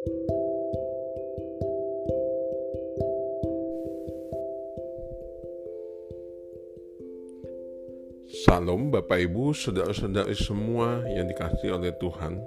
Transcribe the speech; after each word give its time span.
Salam 0.00 0.16
Bapak 8.88 9.20
Ibu, 9.20 9.52
saudara-saudari 9.52 10.32
semua 10.32 11.04
yang 11.04 11.28
dikasih 11.28 11.76
oleh 11.76 11.92
Tuhan. 12.00 12.40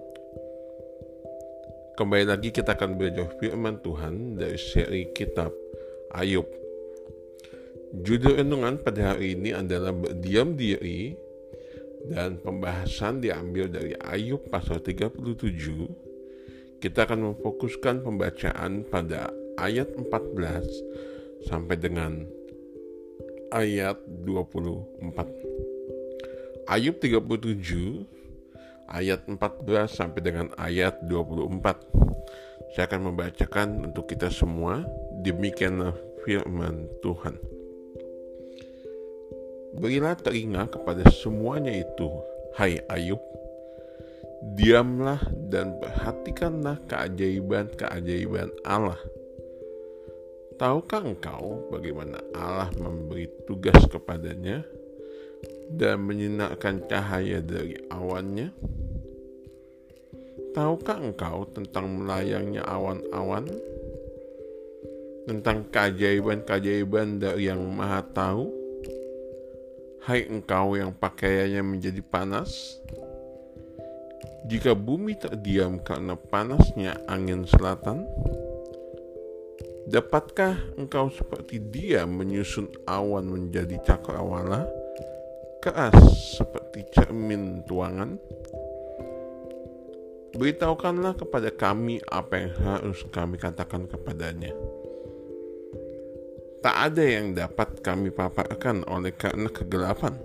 Kembali 1.94 2.26
lagi 2.26 2.50
kita 2.50 2.74
akan 2.74 2.98
belajar 2.98 3.30
firman 3.38 3.78
Tuhan 3.86 4.34
dari 4.34 4.58
seri 4.58 5.14
kitab 5.14 5.54
Ayub. 6.18 6.50
Judul 8.02 8.42
renungan 8.42 8.82
pada 8.82 9.14
hari 9.14 9.38
ini 9.38 9.54
adalah 9.54 9.94
berdiam 9.94 10.58
diri 10.58 11.14
dan 12.10 12.42
pembahasan 12.42 13.22
diambil 13.22 13.70
dari 13.70 13.94
Ayub 14.02 14.42
pasal 14.50 14.82
37. 14.82 16.03
Kita 16.84 17.08
akan 17.08 17.32
memfokuskan 17.32 18.04
pembacaan 18.04 18.84
pada 18.84 19.32
ayat 19.56 19.96
14 19.96 21.48
sampai 21.48 21.80
dengan 21.80 22.28
ayat 23.56 24.04
24. 24.28 26.68
Ayub 26.68 27.00
37 27.00 28.04
ayat 28.92 29.24
14 29.32 29.40
sampai 29.88 30.28
dengan 30.28 30.52
ayat 30.60 31.00
24. 31.08 32.76
Saya 32.76 32.92
akan 32.92 33.16
membacakan 33.16 33.88
untuk 33.88 34.12
kita 34.12 34.28
semua 34.28 34.84
demikianlah 35.24 35.96
firman 36.28 36.92
Tuhan. 37.00 37.40
Berilah 39.80 40.20
telinga 40.20 40.68
kepada 40.68 41.08
semuanya 41.16 41.72
itu, 41.72 42.12
hai 42.60 42.84
Ayub. 42.92 43.24
Diamlah 44.60 45.24
dan 45.48 45.80
perhatikanlah 45.80 46.84
keajaiban-keajaiban 46.92 48.52
Allah. 48.68 49.00
Tahukah 50.60 51.08
engkau 51.08 51.72
bagaimana 51.72 52.20
Allah 52.36 52.70
memberi 52.78 53.32
tugas 53.48 53.80
kepadanya? 53.90 54.62
dan 55.74 56.06
menyinarkan 56.06 56.86
cahaya 56.86 57.42
dari 57.42 57.78
awannya? 57.90 58.54
Tahukah 60.54 61.02
engkau 61.02 61.50
tentang 61.50 61.90
melayangnya 61.90 62.62
awan-awan? 62.62 63.50
Tentang 65.26 65.66
keajaiban-keajaiban 65.72 67.18
dari 67.18 67.50
yang 67.50 67.64
maha 67.74 68.06
tahu? 68.06 68.54
Hai 70.04 70.28
engkau 70.28 70.76
yang 70.76 70.92
pakaiannya 70.94 71.64
menjadi 71.64 72.04
panas? 72.04 72.78
Jika 74.44 74.76
bumi 74.76 75.16
terdiam 75.16 75.80
karena 75.80 76.20
panasnya 76.20 77.00
angin 77.08 77.48
selatan, 77.48 78.04
dapatkah 79.88 80.60
engkau 80.76 81.08
seperti 81.12 81.64
dia 81.64 82.04
menyusun 82.04 82.68
awan 82.88 83.28
menjadi 83.28 83.80
cakrawala? 83.88 84.84
keras 85.64 85.96
seperti 86.36 86.84
cermin 86.92 87.64
tuangan? 87.64 88.20
Beritahukanlah 90.36 91.16
kepada 91.16 91.56
kami 91.56 92.04
apa 92.04 92.36
yang 92.36 92.54
harus 92.60 93.00
kami 93.08 93.40
katakan 93.40 93.88
kepadanya. 93.88 94.52
Tak 96.60 96.76
ada 96.92 97.04
yang 97.04 97.32
dapat 97.32 97.80
kami 97.80 98.12
paparkan 98.12 98.84
oleh 98.92 99.16
karena 99.16 99.48
kegelapan. 99.48 100.20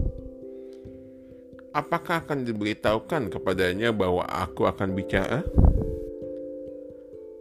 Apakah 1.76 2.24
akan 2.24 2.48
diberitahukan 2.48 3.32
kepadanya 3.32 3.92
bahwa 3.92 4.24
aku 4.24 4.64
akan 4.64 4.96
bicara? 4.96 5.44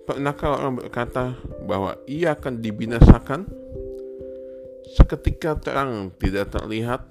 Pernahkah 0.08 0.59
orang 0.59 0.80
berkata 0.80 1.36
bahwa 1.67 2.00
ia 2.08 2.36
akan 2.36 2.59
dibinasakan? 2.59 3.48
Seketika 4.88 5.59
terang 5.59 6.16
tidak 6.16 6.55
terlihat, 6.55 7.03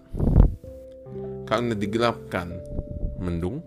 karena 1.47 1.73
digelapkan 1.79 2.59
mendung 3.23 3.63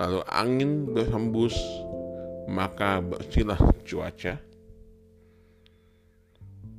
lalu 0.00 0.24
angin 0.26 0.88
berhembus 0.88 1.54
maka 2.48 3.04
bersihlah 3.04 3.60
cuaca 3.84 4.40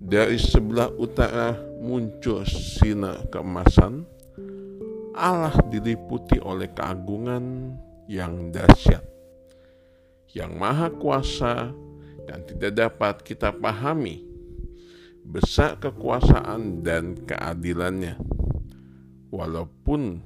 dari 0.02 0.42
sebelah 0.42 0.90
utara 0.98 1.54
muncul 1.78 2.42
sinar 2.50 3.30
keemasan 3.30 4.10
Allah 5.20 5.54
diliputi 5.68 6.40
oleh 6.40 6.72
keagungan 6.72 7.76
yang 8.08 8.56
dahsyat 8.56 9.04
yang 10.32 10.56
maha 10.56 10.88
kuasa 10.96 11.76
dan 12.24 12.40
tidak 12.48 12.72
dapat 12.74 13.16
kita 13.28 13.52
pahami 13.52 14.24
besar 15.28 15.76
kekuasaan 15.78 16.82
dan 16.82 17.20
keadilannya 17.28 18.16
walaupun 19.30 20.24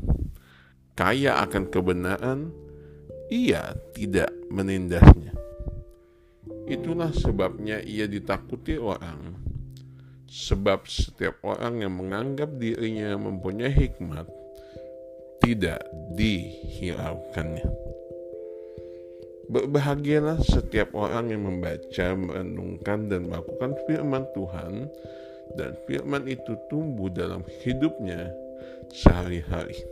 kaya 0.94 1.42
akan 1.42 1.74
kebenaran, 1.74 2.54
ia 3.34 3.74
tidak 3.98 4.30
menindasnya. 4.54 5.34
Itulah 6.70 7.12
sebabnya 7.12 7.84
ia 7.84 8.08
ditakuti 8.08 8.80
orang, 8.80 9.36
sebab 10.30 10.88
setiap 10.88 11.44
orang 11.44 11.84
yang 11.84 11.94
menganggap 11.98 12.56
dirinya 12.56 13.18
mempunyai 13.20 13.74
hikmat 13.74 14.43
tidak 15.44 15.84
dihiraukannya. 16.16 17.68
Berbahagialah 19.52 20.40
setiap 20.40 20.96
orang 20.96 21.36
yang 21.36 21.44
membaca, 21.44 22.08
merenungkan, 22.16 23.12
dan 23.12 23.28
melakukan 23.28 23.76
firman 23.86 24.24
Tuhan, 24.31 24.88
dan 25.59 25.76
firman 25.84 26.24
itu 26.31 26.56
tumbuh 26.72 27.12
dalam 27.12 27.44
hidupnya 27.62 28.31
sehari-hari. 28.90 29.84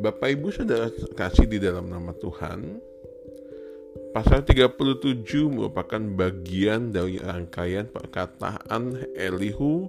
Bapak 0.00 0.32
Ibu 0.36 0.48
Saudara 0.52 0.92
kasih 1.16 1.48
di 1.48 1.56
dalam 1.60 1.88
nama 1.88 2.12
Tuhan, 2.12 2.80
pasal 4.12 4.44
37 4.44 4.76
merupakan 5.48 6.00
bagian 6.00 6.92
dari 6.92 7.20
rangkaian 7.20 7.88
perkataan 7.88 9.00
Elihu 9.16 9.88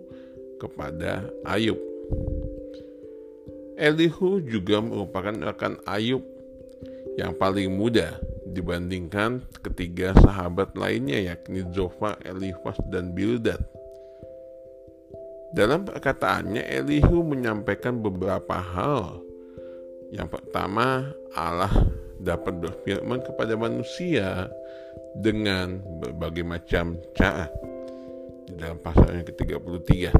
kepada 0.61 1.25
Ayub. 1.49 1.81
Elihu 3.81 4.45
juga 4.45 4.77
merupakan 4.77 5.33
rekan 5.33 5.81
Ayub 5.89 6.21
yang 7.17 7.33
paling 7.33 7.73
muda 7.73 8.21
dibandingkan 8.45 9.41
ketiga 9.65 10.13
sahabat 10.21 10.77
lainnya 10.77 11.33
yakni 11.33 11.65
Zofa, 11.73 12.21
Elifas, 12.21 12.77
dan 12.93 13.17
Bildad. 13.17 13.57
Dalam 15.51 15.83
perkataannya, 15.83 16.63
Elihu 16.63 17.25
menyampaikan 17.25 17.99
beberapa 17.99 18.55
hal. 18.55 19.19
Yang 20.13 20.39
pertama, 20.39 21.11
Allah 21.35 21.73
dapat 22.21 22.61
berfirman 22.61 23.19
kepada 23.25 23.57
manusia 23.57 24.47
dengan 25.17 25.81
berbagai 25.99 26.45
macam 26.45 26.95
cara 27.17 27.49
di 28.47 28.53
dalam 28.55 28.79
pasal 28.79 29.11
yang 29.11 29.27
ke-33. 29.27 30.11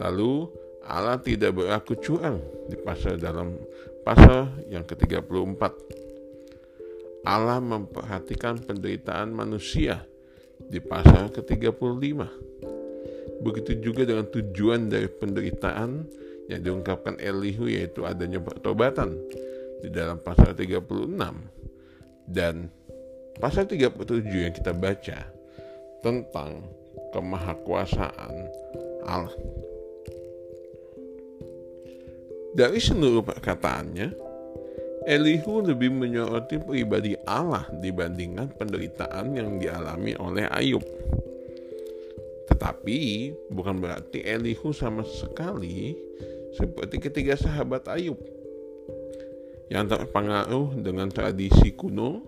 Lalu 0.00 0.50
Allah 0.86 1.18
tidak 1.18 1.56
berlaku 1.56 1.98
curang 1.98 2.38
di 2.70 2.76
pasal 2.78 3.18
dalam 3.18 3.58
pasal 4.06 4.54
yang 4.70 4.86
ke-34. 4.86 5.62
Allah 7.26 7.58
memperhatikan 7.58 8.62
penderitaan 8.62 9.34
manusia 9.34 10.06
di 10.62 10.78
pasal 10.78 11.34
ke-35 11.34 12.46
Begitu 13.42 13.78
juga 13.82 14.08
dengan 14.08 14.26
tujuan 14.32 14.88
dari 14.88 15.08
penderitaan 15.10 15.90
yang 16.48 16.60
diungkapkan 16.62 17.20
Elihu 17.20 17.68
yaitu 17.68 18.06
adanya 18.06 18.40
pertobatan 18.40 19.18
di 19.84 19.92
dalam 19.92 20.16
pasal 20.22 20.56
36 20.56 21.14
dan 22.26 22.70
pasal 23.36 23.68
37 23.68 23.92
yang 24.32 24.54
kita 24.54 24.72
baca 24.72 25.18
tentang 26.00 26.64
kemahakuasaan 27.12 28.34
Allah. 29.04 29.34
Dari 32.56 32.80
seluruh 32.80 33.20
perkataannya, 33.20 34.16
Elihu 35.04 35.60
lebih 35.60 35.92
menyoroti 35.92 36.56
pribadi 36.56 37.12
Allah 37.28 37.68
dibandingkan 37.68 38.56
penderitaan 38.56 39.36
yang 39.36 39.60
dialami 39.60 40.16
oleh 40.16 40.48
Ayub. 40.48 40.80
Tetapi 42.48 42.98
bukan 43.52 43.76
berarti 43.76 44.24
Elihu 44.24 44.72
sama 44.72 45.04
sekali 45.04 46.00
seperti 46.56 46.96
ketiga 46.96 47.36
sahabat 47.36 47.92
Ayub 47.92 48.16
yang 49.68 49.84
terpengaruh 49.84 50.80
dengan 50.80 51.12
tradisi 51.12 51.76
kuno 51.76 52.24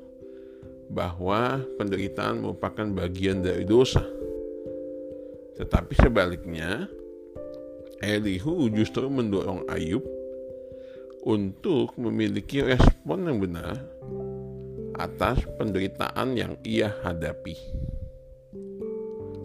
bahwa 0.92 1.64
penderitaan 1.80 2.44
merupakan 2.44 2.84
bagian 2.84 3.40
dari 3.40 3.64
dosa. 3.64 4.04
Tetapi 5.56 5.96
sebaliknya, 5.96 6.84
Elihu 8.04 8.68
justru 8.68 9.08
mendorong 9.08 9.64
Ayub 9.72 10.17
untuk 11.28 11.92
memiliki 12.00 12.64
respon 12.64 13.28
yang 13.28 13.36
benar 13.36 13.76
atas 14.96 15.44
penderitaan 15.60 16.32
yang 16.32 16.56
ia 16.64 16.88
hadapi. 17.04 17.52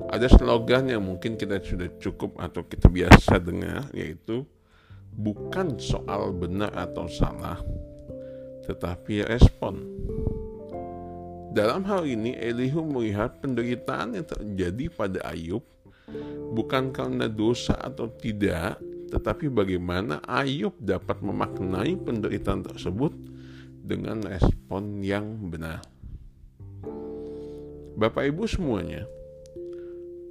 Ada 0.08 0.32
slogan 0.32 0.88
yang 0.88 1.04
mungkin 1.04 1.36
kita 1.36 1.60
sudah 1.60 1.92
cukup 2.00 2.40
atau 2.40 2.64
kita 2.64 2.88
biasa 2.88 3.44
dengar 3.44 3.84
yaitu 3.92 4.48
bukan 5.12 5.76
soal 5.76 6.32
benar 6.32 6.72
atau 6.72 7.12
salah, 7.12 7.60
tetapi 8.64 9.28
respon. 9.28 9.84
Dalam 11.54 11.86
hal 11.86 12.08
ini 12.10 12.34
Elihu 12.34 12.82
melihat 12.82 13.44
penderitaan 13.44 14.18
yang 14.18 14.26
terjadi 14.26 14.86
pada 14.90 15.20
Ayub 15.30 15.62
bukan 16.56 16.90
karena 16.90 17.30
dosa 17.30 17.78
atau 17.78 18.10
tidak, 18.10 18.82
tetapi 19.14 19.46
bagaimana 19.54 20.26
Ayub 20.26 20.74
dapat 20.82 21.22
memaknai 21.22 21.94
penderitaan 22.02 22.66
tersebut 22.66 23.14
dengan 23.86 24.26
respon 24.26 25.06
yang 25.06 25.38
benar. 25.54 25.86
Bapak 27.94 28.26
Ibu 28.26 28.50
semuanya, 28.50 29.06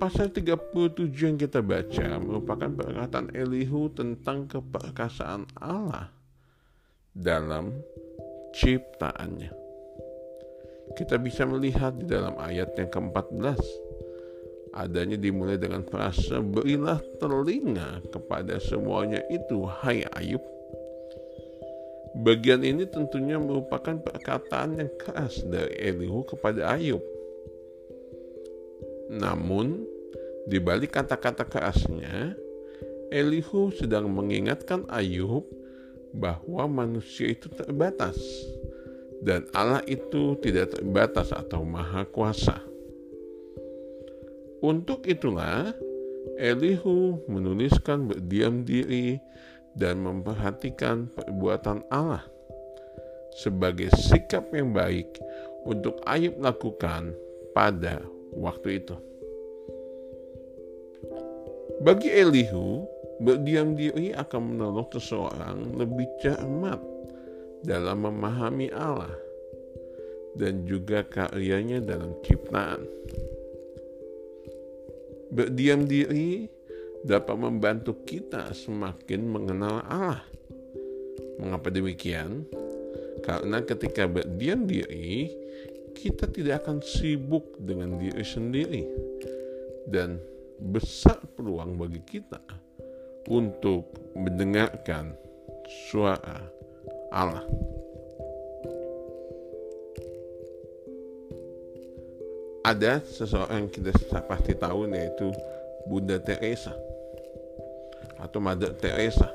pasal 0.02 0.34
37 0.34 1.14
yang 1.14 1.38
kita 1.38 1.62
baca 1.62 2.18
merupakan 2.18 2.66
perkataan 2.74 3.30
Elihu 3.30 3.86
tentang 3.94 4.50
keperkasaan 4.50 5.46
Allah 5.62 6.10
dalam 7.14 7.70
ciptaannya. 8.50 9.54
Kita 10.98 11.22
bisa 11.22 11.46
melihat 11.46 11.94
di 11.94 12.10
dalam 12.10 12.34
ayat 12.34 12.74
yang 12.74 12.90
ke-14 12.90 13.62
adanya 14.72 15.20
dimulai 15.20 15.60
dengan 15.60 15.84
frase 15.84 16.40
berilah 16.40 17.00
telinga 17.20 18.00
kepada 18.08 18.56
semuanya 18.60 19.20
itu 19.28 19.68
hai 19.68 20.04
Ayub 20.16 20.42
Bagian 22.12 22.60
ini 22.60 22.84
tentunya 22.84 23.40
merupakan 23.40 23.96
perkataan 23.96 24.76
yang 24.76 24.92
keras 25.00 25.40
dari 25.48 25.72
Elihu 25.80 26.28
kepada 26.28 26.76
Ayub. 26.76 27.00
Namun, 29.08 29.80
di 30.44 30.60
balik 30.60 30.92
kata-kata 30.92 31.48
kerasnya, 31.48 32.36
Elihu 33.08 33.72
sedang 33.72 34.12
mengingatkan 34.12 34.84
Ayub 34.92 35.48
bahwa 36.12 36.68
manusia 36.68 37.32
itu 37.32 37.48
terbatas 37.48 38.20
dan 39.24 39.48
Allah 39.56 39.80
itu 39.88 40.36
tidak 40.44 40.76
terbatas 40.76 41.32
atau 41.32 41.64
maha 41.64 42.04
kuasa. 42.04 42.60
Untuk 44.62 45.10
itulah 45.10 45.74
Elihu 46.38 47.18
menuliskan 47.26 48.06
berdiam 48.06 48.62
diri 48.62 49.18
dan 49.74 49.98
memperhatikan 50.06 51.10
perbuatan 51.10 51.82
Allah 51.90 52.22
sebagai 53.34 53.90
sikap 53.96 54.54
yang 54.54 54.70
baik 54.70 55.18
untuk 55.66 55.98
Ayub 56.06 56.38
lakukan 56.38 57.10
pada 57.50 58.06
waktu 58.38 58.78
itu. 58.78 58.96
Bagi 61.82 62.14
Elihu, 62.14 62.86
berdiam 63.18 63.74
diri 63.74 64.14
akan 64.14 64.54
menolong 64.54 64.86
seseorang 64.94 65.74
lebih 65.74 66.06
cermat 66.22 66.78
dalam 67.66 68.06
memahami 68.06 68.70
Allah 68.70 69.10
dan 70.38 70.62
juga 70.66 71.02
karyanya 71.02 71.82
dalam 71.82 72.14
ciptaan. 72.22 72.82
Berdiam 75.32 75.88
diri 75.88 76.44
dapat 77.08 77.36
membantu 77.40 78.04
kita 78.04 78.52
semakin 78.52 79.20
mengenal 79.24 79.80
Allah. 79.88 80.22
Mengapa 81.40 81.72
demikian? 81.72 82.44
Karena 83.24 83.64
ketika 83.64 84.04
berdiam 84.04 84.68
diri, 84.68 85.32
kita 85.96 86.28
tidak 86.28 86.68
akan 86.68 86.84
sibuk 86.84 87.56
dengan 87.64 87.96
diri 87.96 88.20
sendiri 88.20 88.84
dan 89.88 90.20
besar 90.60 91.16
peluang 91.32 91.80
bagi 91.80 92.04
kita 92.04 92.42
untuk 93.32 93.88
mendengarkan 94.12 95.16
suara 95.88 96.44
Allah. 97.08 97.46
Ada 102.62 103.02
seseorang 103.02 103.66
yang 103.66 103.70
kita 103.74 103.90
pasti 104.22 104.54
tahu 104.54 104.86
yaitu 104.94 105.34
Bunda 105.82 106.22
Teresa 106.22 106.70
atau 108.22 108.38
Mother 108.38 108.70
Teresa 108.78 109.34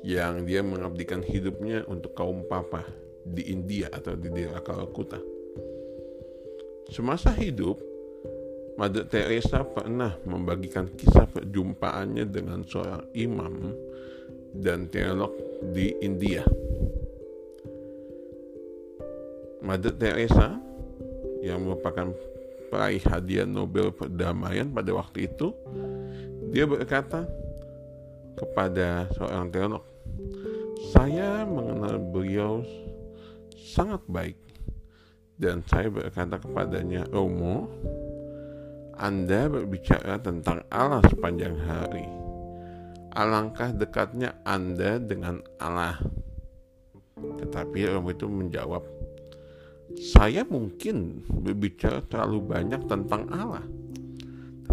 yang 0.00 0.48
dia 0.48 0.64
mengabdikan 0.64 1.20
hidupnya 1.20 1.84
untuk 1.84 2.16
kaum 2.16 2.48
papa 2.48 2.80
di 3.28 3.52
India 3.52 3.92
atau 3.92 4.16
di 4.16 4.32
daerah 4.32 4.64
Kalakuta. 4.64 5.20
Semasa 6.88 7.28
hidup, 7.36 7.76
Mother 8.80 9.04
Teresa 9.04 9.60
pernah 9.68 10.16
membagikan 10.24 10.88
kisah 10.96 11.28
perjumpaannya 11.28 12.24
dengan 12.24 12.64
seorang 12.64 13.04
imam 13.12 13.76
dan 14.56 14.88
teolog 14.88 15.36
di 15.76 15.92
India. 16.00 16.40
Mother 19.60 19.92
Teresa 19.92 20.67
yang 21.44 21.64
merupakan 21.64 22.12
peraih 22.68 23.00
hadiah 23.00 23.48
Nobel 23.48 23.90
perdamaian 23.94 24.68
pada 24.68 24.92
waktu 24.92 25.30
itu, 25.30 25.54
dia 26.52 26.68
berkata, 26.68 27.24
kepada 28.38 29.10
seorang 29.18 29.50
teolog. 29.50 29.84
Saya 30.94 31.42
mengenal 31.42 31.98
beliau 31.98 32.62
sangat 33.58 33.98
baik 34.06 34.38
dan 35.38 35.66
saya 35.66 35.90
berkata 35.90 36.38
kepadanya, 36.38 37.02
Romo, 37.10 37.66
Anda 38.98 39.50
berbicara 39.50 40.22
tentang 40.22 40.62
Allah 40.70 41.02
sepanjang 41.10 41.54
hari. 41.66 42.06
Alangkah 43.14 43.74
dekatnya 43.74 44.38
Anda 44.46 45.02
dengan 45.02 45.42
Allah. 45.58 45.98
Tetapi 47.18 47.78
Romo 47.90 48.14
itu 48.14 48.26
menjawab, 48.30 48.82
saya 49.98 50.46
mungkin 50.46 51.26
berbicara 51.26 52.06
terlalu 52.06 52.38
banyak 52.54 52.82
tentang 52.86 53.26
Allah 53.34 53.66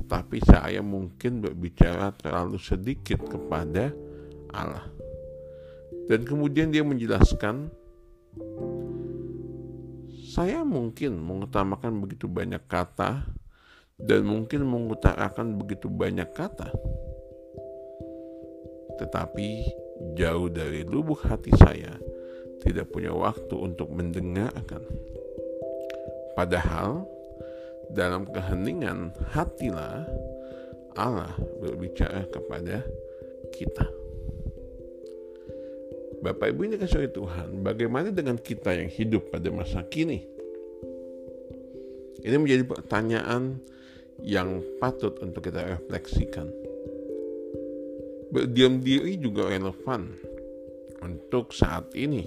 tetapi 0.06 0.38
saya 0.46 0.86
mungkin 0.86 1.42
berbicara 1.42 2.14
terlalu 2.14 2.62
sedikit 2.62 3.26
kepada 3.26 3.90
Allah. 4.54 4.86
Dan 6.06 6.22
kemudian 6.22 6.70
dia 6.70 6.86
menjelaskan, 6.86 7.74
saya 10.30 10.62
mungkin 10.62 11.18
mengutamakan 11.18 11.98
begitu 12.06 12.30
banyak 12.30 12.62
kata 12.70 13.26
dan 13.98 14.22
mungkin 14.30 14.62
mengutarakan 14.70 15.58
begitu 15.58 15.90
banyak 15.90 16.30
kata. 16.38 16.70
Tetapi 19.02 19.48
jauh 20.22 20.54
dari 20.54 20.86
lubuk 20.86 21.26
hati 21.26 21.50
saya 21.58 21.98
tidak 22.66 22.90
punya 22.90 23.14
waktu 23.14 23.54
untuk 23.54 23.94
mendengarkan. 23.94 24.82
Padahal 26.34 27.06
dalam 27.94 28.26
keheningan 28.26 29.14
hatilah 29.32 30.04
Allah 30.98 31.32
berbicara 31.62 32.26
kepada 32.28 32.82
kita. 33.54 33.86
Bapak 36.26 36.58
Ibu 36.58 36.62
ini 36.66 36.76
kasih 36.82 37.14
Tuhan, 37.14 37.62
bagaimana 37.62 38.10
dengan 38.10 38.42
kita 38.42 38.74
yang 38.74 38.90
hidup 38.90 39.30
pada 39.30 39.54
masa 39.54 39.86
kini? 39.86 40.26
Ini 42.26 42.34
menjadi 42.42 42.66
pertanyaan 42.66 43.62
yang 44.26 44.66
patut 44.82 45.22
untuk 45.22 45.46
kita 45.46 45.62
refleksikan. 45.78 46.50
Berdiam 48.34 48.82
diri 48.82 49.22
juga 49.22 49.54
relevan 49.54 50.18
untuk 51.06 51.54
saat 51.54 51.94
ini, 51.94 52.26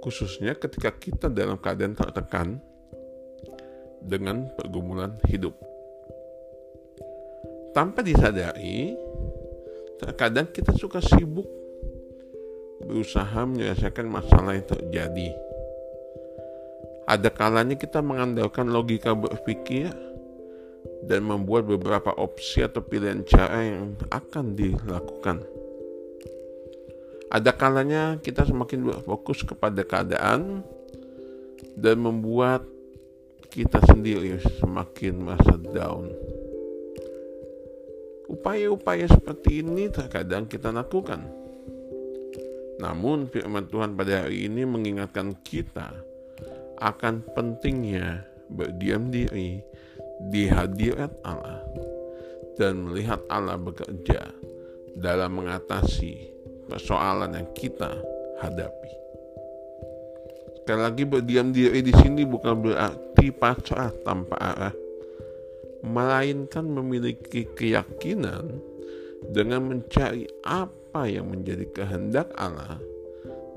khususnya 0.00 0.56
ketika 0.56 0.90
kita 0.96 1.28
dalam 1.28 1.60
keadaan 1.60 1.94
tertekan 1.94 2.58
dengan 4.00 4.48
pergumulan 4.56 5.20
hidup. 5.28 5.52
Tanpa 7.70 8.02
disadari, 8.02 8.96
terkadang 10.00 10.50
kita 10.50 10.74
suka 10.74 10.98
sibuk 10.98 11.46
berusaha 12.80 13.44
menyelesaikan 13.46 14.08
masalah 14.08 14.56
yang 14.56 14.66
terjadi. 14.66 15.28
Ada 17.06 17.28
kalanya 17.30 17.76
kita 17.76 18.00
mengandalkan 18.00 18.72
logika 18.72 19.12
berpikir 19.12 19.92
dan 21.04 21.20
membuat 21.26 21.68
beberapa 21.68 22.14
opsi 22.16 22.64
atau 22.64 22.80
pilihan 22.82 23.22
cara 23.28 23.60
yang 23.62 23.94
akan 24.10 24.56
dilakukan. 24.56 25.59
Ada 27.30 27.54
kalanya 27.54 28.18
kita 28.18 28.42
semakin 28.42 28.90
berfokus 28.90 29.46
kepada 29.46 29.86
keadaan 29.86 30.66
dan 31.78 31.96
membuat 32.02 32.66
kita 33.50 33.78
sendiri 33.86 34.38
semakin 34.58 35.14
merasa 35.22 35.54
down. 35.58 36.10
Upaya-upaya 38.30 39.10
seperti 39.10 39.62
ini 39.62 39.90
terkadang 39.90 40.46
kita 40.50 40.74
lakukan. 40.74 41.22
Namun 42.82 43.30
firman 43.30 43.66
Tuhan 43.66 43.98
pada 43.98 44.26
hari 44.26 44.50
ini 44.50 44.66
mengingatkan 44.66 45.38
kita 45.46 45.90
akan 46.82 47.22
pentingnya 47.34 48.26
berdiam 48.50 49.10
diri 49.10 49.62
di 50.30 50.50
hadirat 50.50 51.14
Allah 51.22 51.62
dan 52.58 52.90
melihat 52.90 53.22
Allah 53.30 53.58
bekerja 53.58 54.30
dalam 54.98 55.42
mengatasi 55.42 56.29
persoalan 56.70 57.34
yang 57.34 57.48
kita 57.50 57.90
hadapi. 58.38 58.92
Sekali 60.62 60.80
lagi 60.86 61.02
berdiam 61.02 61.50
diri 61.50 61.82
di 61.82 61.90
sini 61.98 62.22
bukan 62.22 62.62
berarti 62.62 63.34
pasrah 63.34 63.90
tanpa 64.06 64.38
arah, 64.38 64.74
melainkan 65.82 66.62
memiliki 66.62 67.42
keyakinan 67.58 68.62
dengan 69.34 69.66
mencari 69.66 70.30
apa 70.46 71.10
yang 71.10 71.26
menjadi 71.26 71.66
kehendak 71.74 72.30
Allah 72.38 72.78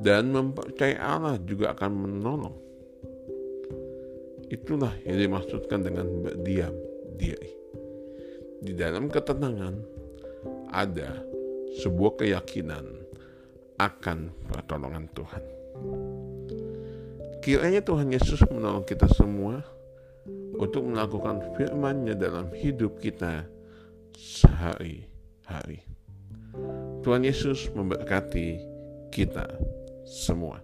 dan 0.02 0.34
mempercayai 0.34 0.98
Allah 0.98 1.38
juga 1.46 1.78
akan 1.78 1.92
menolong. 1.94 2.58
Itulah 4.50 4.94
yang 5.06 5.18
dimaksudkan 5.22 5.86
dengan 5.86 6.10
berdiam 6.26 6.74
diri. 7.18 7.52
Di 8.64 8.74
dalam 8.74 9.12
ketenangan 9.12 9.76
ada 10.74 11.20
sebuah 11.84 12.22
keyakinan 12.22 13.03
akan 13.84 14.32
pertolongan 14.48 15.06
Tuhan. 15.12 15.44
Kiranya 17.44 17.84
Tuhan 17.84 18.08
Yesus 18.08 18.40
menolong 18.48 18.88
kita 18.88 19.08
semua 19.12 19.60
untuk 20.56 20.88
melakukan 20.88 21.44
firman-Nya 21.60 22.16
dalam 22.16 22.48
hidup 22.56 23.04
kita 23.04 23.44
sehari-hari. 24.16 25.84
Tuhan 27.04 27.28
Yesus 27.28 27.68
memberkati 27.76 28.62
kita 29.12 29.44
semua. 30.08 30.64